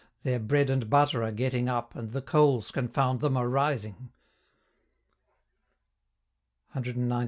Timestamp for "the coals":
2.09-2.71